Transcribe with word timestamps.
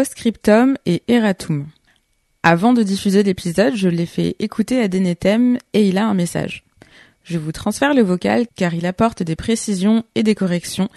Postscriptum 0.00 0.78
et 0.86 1.02
Eratum. 1.08 1.66
Avant 2.42 2.72
de 2.72 2.82
diffuser 2.82 3.22
l'épisode, 3.22 3.76
je 3.76 3.90
l'ai 3.90 4.06
fait 4.06 4.34
écouter 4.38 4.80
à 4.80 4.88
Denetem 4.88 5.58
et 5.74 5.86
il 5.86 5.98
a 5.98 6.06
un 6.06 6.14
message. 6.14 6.64
Je 7.22 7.36
vous 7.36 7.52
transfère 7.52 7.92
le 7.92 8.00
vocal 8.00 8.46
car 8.56 8.72
il 8.72 8.86
apporte 8.86 9.22
des 9.22 9.36
précisions 9.36 10.04
et 10.14 10.22
des 10.22 10.34
corrections. 10.34 10.88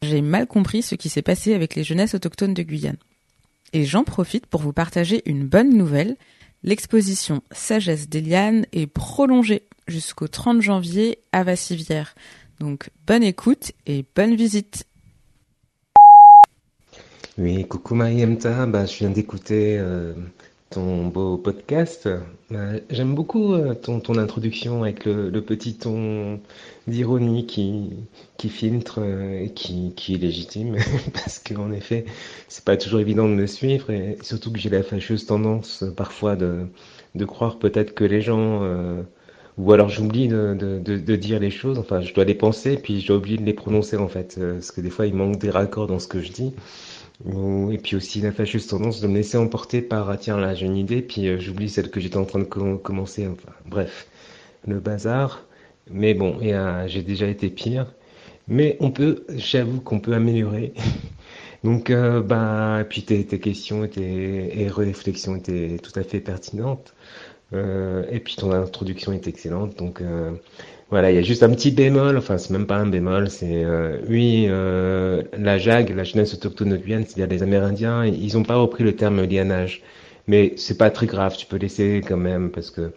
J'ai 0.00 0.22
mal 0.22 0.46
compris 0.46 0.82
ce 0.82 0.94
qui 0.94 1.08
s'est 1.08 1.22
passé 1.22 1.54
avec 1.54 1.74
les 1.74 1.82
jeunesses 1.82 2.14
autochtones 2.14 2.54
de 2.54 2.62
Guyane. 2.62 2.98
Et 3.72 3.84
j'en 3.84 4.04
profite 4.04 4.46
pour 4.46 4.60
vous 4.60 4.72
partager 4.72 5.22
une 5.26 5.44
bonne 5.44 5.76
nouvelle. 5.76 6.16
L'exposition 6.62 7.42
Sagesse 7.50 8.08
des 8.08 8.20
lianes 8.20 8.66
est 8.70 8.86
prolongée 8.86 9.64
jusqu'au 9.88 10.28
30 10.28 10.62
janvier 10.62 11.18
à 11.32 11.42
Vassivière. 11.42 12.14
Donc 12.60 12.90
bonne 13.08 13.24
écoute 13.24 13.72
et 13.86 14.04
bonne 14.14 14.36
visite. 14.36 14.86
Oui, 17.42 17.66
coucou 17.66 17.96
Mariemta, 17.96 18.66
bah, 18.66 18.86
je 18.86 18.98
viens 18.98 19.10
d'écouter 19.10 19.76
euh, 19.76 20.14
ton 20.70 21.08
beau 21.08 21.36
podcast. 21.36 22.08
Bah, 22.50 22.74
J'aime 22.88 23.16
beaucoup 23.16 23.54
euh, 23.54 23.74
ton, 23.74 23.98
ton 23.98 24.16
introduction 24.16 24.84
avec 24.84 25.06
le, 25.06 25.32
petit 25.40 25.74
ton 25.76 26.38
d'ironie 26.86 27.46
qui, 27.46 27.90
qui 28.36 28.48
filtre 28.48 29.00
euh, 29.00 29.40
et 29.42 29.50
qui, 29.50 29.92
qui 29.96 30.14
est 30.14 30.18
légitime 30.18 30.76
parce 31.12 31.40
qu'en 31.40 31.72
effet, 31.72 32.04
c'est 32.46 32.64
pas 32.64 32.76
toujours 32.76 33.00
évident 33.00 33.28
de 33.28 33.34
me 33.34 33.48
suivre 33.48 33.90
et 33.90 34.18
surtout 34.22 34.52
que 34.52 34.60
j'ai 34.60 34.70
la 34.70 34.84
fâcheuse 34.84 35.26
tendance 35.26 35.82
parfois 35.96 36.36
de, 36.36 36.68
de 37.16 37.24
croire 37.24 37.58
peut-être 37.58 37.92
que 37.92 38.04
les 38.04 38.20
gens 38.20 38.62
ou 39.58 39.72
alors 39.72 39.88
j'oublie 39.88 40.28
de, 40.28 40.56
de, 40.58 40.78
de, 40.78 40.98
de 40.98 41.16
dire 41.16 41.40
les 41.40 41.50
choses, 41.50 41.78
enfin 41.78 42.00
je 42.00 42.14
dois 42.14 42.24
les 42.24 42.34
penser 42.34 42.76
puis 42.76 43.00
j'ai 43.00 43.12
oublié 43.12 43.38
de 43.38 43.44
les 43.44 43.54
prononcer 43.54 43.96
en 43.96 44.08
fait 44.08 44.36
euh, 44.38 44.54
parce 44.54 44.72
que 44.72 44.80
des 44.80 44.90
fois 44.90 45.06
il 45.06 45.14
manque 45.14 45.38
des 45.38 45.50
raccords 45.50 45.86
dans 45.88 45.98
ce 45.98 46.08
que 46.08 46.20
je 46.20 46.32
dis. 46.32 46.54
Et 47.72 47.78
puis 47.78 47.96
aussi 47.96 48.20
la 48.20 48.32
fâcheuse 48.32 48.66
tendance 48.66 49.00
de 49.00 49.06
me 49.06 49.14
laisser 49.14 49.36
emporter 49.38 49.80
par 49.80 50.10
ah, 50.10 50.16
tiens 50.16 50.38
là 50.38 50.54
j'ai 50.54 50.66
une 50.66 50.76
idée 50.76 51.02
puis 51.02 51.28
euh, 51.28 51.38
j'oublie 51.38 51.68
celle 51.68 51.90
que 51.90 52.00
j'étais 52.00 52.16
en 52.16 52.24
train 52.24 52.40
de 52.40 52.44
com- 52.44 52.80
commencer 52.80 53.26
enfin 53.28 53.52
bref 53.66 54.08
le 54.66 54.80
bazar. 54.80 55.44
Mais 55.90 56.14
bon 56.14 56.38
euh, 56.42 56.86
j'ai 56.88 57.02
déjà 57.02 57.28
été 57.28 57.50
pire. 57.50 57.94
Mais 58.48 58.76
on 58.80 58.90
peut 58.92 59.24
j'avoue 59.36 59.80
qu'on 59.80 60.00
peut 60.00 60.14
améliorer. 60.14 60.74
Donc 61.64 61.90
euh, 61.90 62.22
bah 62.22 62.84
puis 62.88 63.02
tes, 63.04 63.24
tes 63.26 63.40
questions 63.40 63.84
et 63.96 64.68
réflexions 64.68 65.36
étaient 65.36 65.78
tout 65.82 65.92
à 65.98 66.02
fait 66.04 66.20
pertinentes 66.20 66.94
Euh, 67.54 68.04
et 68.10 68.18
puis 68.20 68.36
ton 68.36 68.50
introduction 68.52 69.12
est 69.12 69.26
excellente 69.26 69.76
donc 69.76 70.00
euh, 70.00 70.30
voilà, 70.92 71.10
il 71.10 71.14
y 71.14 71.18
a 71.18 71.22
juste 71.22 71.42
un 71.42 71.48
petit 71.48 71.70
bémol, 71.70 72.18
enfin 72.18 72.36
c'est 72.36 72.50
même 72.50 72.66
pas 72.66 72.76
un 72.76 72.84
bémol, 72.84 73.30
c'est 73.30 73.64
euh, 73.64 73.96
oui, 74.10 74.44
euh, 74.50 75.22
la 75.38 75.56
JAG, 75.56 75.88
la 75.96 76.04
jeunesse 76.04 76.34
autochtone 76.34 76.68
de 76.68 76.76
Guyane, 76.76 77.06
c'est-à-dire 77.06 77.34
les 77.34 77.42
Amérindiens, 77.42 78.04
ils 78.04 78.36
ont 78.36 78.42
pas 78.42 78.56
repris 78.56 78.84
le 78.84 78.94
terme 78.94 79.22
lianage, 79.22 79.80
mais 80.28 80.54
c'est 80.56 80.78
pas 80.78 80.90
très 80.90 81.06
grave, 81.06 81.36
tu 81.36 81.46
peux 81.46 81.56
laisser 81.56 82.02
quand 82.06 82.16
même 82.16 82.50
parce 82.50 82.70
que 82.70 82.92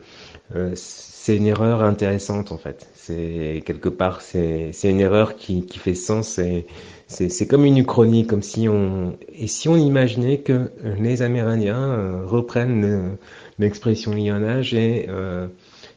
euh, 0.55 0.71
c'est 0.75 1.37
une 1.37 1.47
erreur 1.47 1.83
intéressante 1.83 2.51
en 2.51 2.57
fait. 2.57 2.87
C'est 2.95 3.63
quelque 3.65 3.89
part 3.89 4.21
c'est 4.21 4.71
une 4.83 4.99
erreur 5.01 5.35
qui 5.37 5.65
qui 5.65 5.79
fait 5.79 5.95
sens 5.95 6.39
et 6.39 6.65
c'est 7.07 7.47
comme 7.47 7.65
une 7.65 7.77
uchronie, 7.77 8.25
comme 8.27 8.41
si 8.43 8.67
on 8.69 9.17
et 9.33 9.47
si 9.47 9.69
on 9.69 9.77
imaginait 9.77 10.39
que 10.39 10.71
les 10.99 11.21
Amérindiens 11.21 11.77
euh, 11.81 12.25
reprennent 12.25 12.81
le- 12.81 13.17
l'expression 13.59 14.11
lianage 14.13 14.73
et 14.73 15.05
euh, 15.09 15.47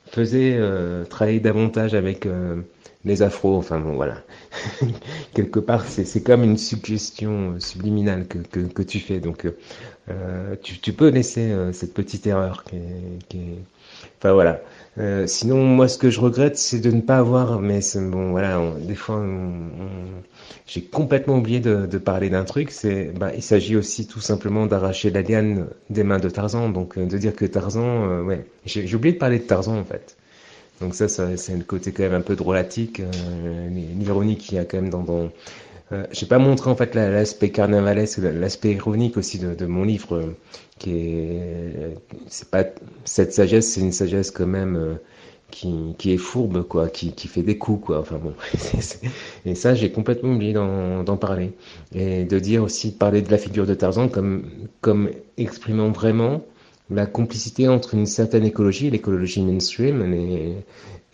faisait 0.07 0.55
euh, 0.57 1.05
travailler 1.05 1.41
davantage 1.41 1.95
avec 1.95 2.27
euh, 2.27 2.57
les 3.05 3.23
afros. 3.23 3.57
Enfin 3.57 3.79
bon, 3.81 3.95
voilà. 3.95 4.23
Quelque 5.35 5.61
part, 5.61 5.87
c'est 5.87 6.23
comme 6.23 6.45
une 6.45 6.59
suggestion 6.59 7.53
euh, 7.57 7.61
subliminale 7.61 8.27
que, 8.27 8.39
que, 8.39 8.61
que 8.61 8.83
tu 8.83 9.01
fais. 9.01 9.21
Donc, 9.21 9.45
euh, 9.47 9.57
euh, 10.11 10.57
tu, 10.63 10.79
tu 10.81 10.93
peux 10.93 11.09
laisser 11.09 11.51
euh, 11.53 11.73
cette 11.73 11.95
petite 11.95 12.27
erreur 12.27 12.65
qui 12.65 12.77
est, 12.77 13.29
qui 13.29 13.39
est- 13.39 13.63
Enfin 14.19 14.33
voilà. 14.33 14.61
Euh, 14.99 15.27
sinon, 15.27 15.65
moi, 15.65 15.89
ce 15.89 15.99
que 15.99 16.11
je 16.11 16.21
regrette, 16.21 16.59
c'est 16.59 16.81
de 16.81 16.91
ne 16.91 17.01
pas 17.01 17.19
avoir. 17.19 17.61
Mais 17.61 17.81
bon, 17.97 18.31
voilà. 18.33 18.61
des 18.81 18.95
fois, 18.95 19.23
j'ai 20.67 20.83
complètement 20.83 21.37
oublié 21.39 21.61
de, 21.61 21.87
de 21.87 21.99
parler 21.99 22.31
d'un 22.31 22.45
truc. 22.45 22.71
C'est, 22.71 23.13
bah, 23.19 23.31
il 23.35 23.43
s'agit 23.43 23.77
aussi 23.77 24.07
tout 24.07 24.21
simplement 24.21 24.67
d'arracher 24.67 25.11
la 25.11 25.23
liane 25.23 25.67
des 25.91 26.05
mains 26.05 26.19
de 26.19 26.29
Tarzan. 26.29 26.69
Donc, 26.71 26.99
euh, 26.99 27.07
de 27.07 27.19
dire 27.19 27.35
que 27.35 27.45
Tarzan, 27.45 28.23
ouais, 28.25 28.47
j'ai 28.65 28.93
oublié 28.95 29.15
de 29.15 29.19
parler 29.19 29.39
de 29.39 29.45
Tarzan 29.45 29.79
en 29.79 29.85
fait. 29.85 30.17
Donc 30.81 30.95
ça, 30.95 31.09
ça 31.09 31.37
c'est 31.37 31.57
le 31.57 31.65
côté 31.65 31.93
quand 31.93 32.05
même 32.05 32.15
un 32.15 32.21
peu 32.21 32.37
drôlatique, 32.37 33.01
euh, 33.01 33.69
l'ironie 33.99 34.37
qu'il 34.37 34.57
y 34.57 34.59
a 34.59 34.65
quand 34.65 34.81
même 34.81 34.91
dans, 34.91 35.03
dans 35.03 35.31
euh, 35.93 36.07
j'ai 36.13 36.27
pas 36.27 36.39
montré 36.39 36.71
en 36.71 36.77
fait 36.77 36.95
la- 36.95 37.11
l'aspect 37.11 37.51
carnavalesque, 37.51 38.19
l'aspect 38.19 38.73
ironique 38.75 39.17
aussi 39.17 39.39
de, 39.39 39.55
de 39.55 39.67
mon 39.67 39.85
livre, 39.85 40.17
euh, 40.17 40.37
qui 40.79 40.93
est, 40.97 41.97
c'est 42.29 42.51
pas 42.51 42.65
cette 43.05 43.33
sagesse, 43.33 43.69
c'est 43.73 43.81
une 43.83 43.93
sagesse 43.93 44.31
quand 44.31 44.47
même 44.47 44.77
euh, 44.77 44.95
qui, 45.51 45.95
qui 45.99 46.13
est 46.13 46.19
fourbe 46.19 46.63
quoi, 46.69 46.89
qui, 46.89 47.13
qui 47.15 47.29
fait 47.29 47.43
des 47.43 47.59
coups 47.59 47.87
quoi. 47.87 48.01
Enfin 48.01 48.19
bon, 48.19 48.35
et 49.47 49.55
ça 49.55 49.75
j'ai 49.75 49.91
complètement 49.93 50.33
oublié 50.35 50.53
d'en 50.53 51.17
parler 51.17 51.53
et 51.95 52.25
de 52.25 52.39
dire 52.39 52.63
aussi 52.63 52.93
parler 52.93 53.23
de 53.23 53.31
la 53.31 53.39
figure 53.39 53.67
de 53.67 53.75
Tarzan 53.75 54.09
comme 54.09 54.45
comme 54.81 55.11
exprimant 55.37 55.91
vraiment 55.91 56.43
la 56.91 57.07
complicité 57.07 57.69
entre 57.69 57.95
une 57.95 58.07
certaine 58.07 58.45
écologie, 58.45 58.91
l'écologie 58.91 59.43
mainstream, 59.43 60.03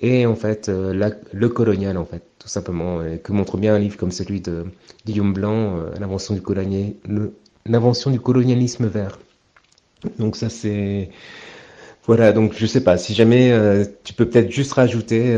et 0.00 0.26
en 0.26 0.36
fait 0.36 0.68
euh, 0.68 1.10
le 1.32 1.48
colonial 1.48 1.96
en 1.96 2.04
fait, 2.04 2.22
tout 2.38 2.48
simplement, 2.48 3.00
que 3.22 3.32
montre 3.32 3.56
bien 3.56 3.74
un 3.74 3.78
livre 3.78 3.96
comme 3.96 4.12
celui 4.12 4.40
de 4.40 4.66
Guillaume 5.06 5.32
Blanc, 5.32 5.78
euh, 5.78 5.90
l'invention 5.98 6.34
du 6.34 8.20
colonialisme 8.20 8.86
vert. 8.86 9.18
Donc 10.18 10.36
ça 10.36 10.48
c'est 10.48 11.10
voilà, 12.06 12.32
donc 12.32 12.52
je 12.56 12.66
sais 12.66 12.84
pas, 12.84 12.98
si 12.98 13.14
jamais 13.14 13.50
euh, 13.50 13.84
tu 14.04 14.12
peux 14.12 14.28
peut-être 14.28 14.50
juste 14.50 14.72
rajouter 14.74 15.36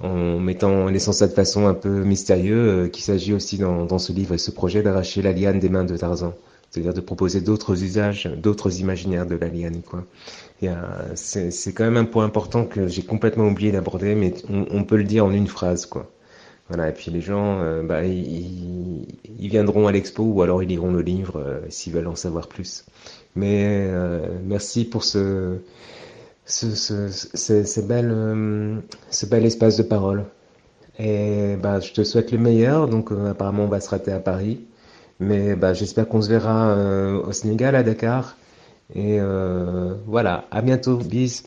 en, 0.00 0.38
mettant 0.40 0.86
laissant 0.86 1.12
ça 1.12 1.28
de 1.28 1.32
façon 1.32 1.66
un 1.68 1.74
peu 1.74 2.02
mystérieuse 2.02 2.90
qu'il 2.90 3.04
s'agit 3.04 3.32
aussi 3.32 3.58
dans, 3.58 3.84
dans 3.84 3.98
ce 3.98 4.12
livre 4.12 4.34
et 4.34 4.38
ce 4.38 4.50
projet 4.50 4.82
d'arracher 4.82 5.22
la 5.22 5.32
liane 5.32 5.60
des 5.60 5.68
mains 5.68 5.84
de 5.84 5.96
Tarzan. 5.96 6.34
C'est-à-dire 6.72 6.94
de 6.94 7.02
proposer 7.02 7.42
d'autres 7.42 7.84
usages, 7.84 8.30
d'autres 8.36 8.80
imaginaires 8.80 9.26
de 9.26 9.36
la 9.36 9.48
liane, 9.48 9.82
quoi. 9.82 10.06
Euh, 10.62 10.72
c'est, 11.16 11.50
c'est 11.50 11.72
quand 11.72 11.84
même 11.84 11.98
un 11.98 12.04
point 12.06 12.24
important 12.24 12.64
que 12.64 12.88
j'ai 12.88 13.02
complètement 13.02 13.46
oublié 13.46 13.72
d'aborder, 13.72 14.14
mais 14.14 14.32
on, 14.48 14.66
on 14.70 14.84
peut 14.84 14.96
le 14.96 15.04
dire 15.04 15.26
en 15.26 15.32
une 15.32 15.48
phrase, 15.48 15.86
quoi. 15.86 16.10
Voilà, 16.68 16.88
et 16.88 16.92
puis 16.92 17.10
les 17.10 17.20
gens, 17.20 17.60
euh, 17.60 17.82
bah, 17.82 18.04
ils, 18.04 19.06
ils 19.38 19.48
viendront 19.48 19.86
à 19.86 19.92
l'expo 19.92 20.22
ou 20.22 20.40
alors 20.42 20.62
ils 20.62 20.68
liront 20.68 20.92
le 20.92 21.02
livre 21.02 21.36
euh, 21.38 21.60
s'ils 21.68 21.92
veulent 21.92 22.06
en 22.06 22.14
savoir 22.16 22.48
plus. 22.48 22.86
Mais 23.36 23.88
euh, 23.90 24.26
merci 24.44 24.84
pour 24.86 25.04
ce, 25.04 25.58
ce, 26.46 26.74
ce, 26.74 27.08
ce, 27.64 27.80
bel, 27.80 28.82
ce 29.10 29.26
bel 29.26 29.44
espace 29.44 29.76
de 29.76 29.82
parole. 29.82 30.24
Et 30.98 31.56
bah, 31.62 31.80
je 31.80 31.92
te 31.92 32.04
souhaite 32.04 32.32
le 32.32 32.38
meilleur. 32.38 32.88
Donc, 32.88 33.10
apparemment, 33.12 33.64
on 33.64 33.68
va 33.68 33.80
se 33.80 33.90
rater 33.90 34.12
à 34.12 34.20
Paris. 34.20 34.60
Mais 35.22 35.54
bah, 35.56 35.72
j'espère 35.72 36.08
qu'on 36.08 36.20
se 36.20 36.28
verra 36.28 36.70
euh, 36.70 37.22
au 37.22 37.32
Sénégal, 37.32 37.76
à 37.76 37.82
Dakar. 37.82 38.36
Et 38.94 39.20
euh, 39.20 39.94
voilà, 40.06 40.46
à 40.50 40.62
bientôt. 40.62 40.98
Bis. 40.98 41.44